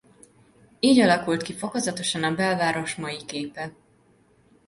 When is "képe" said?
3.25-3.73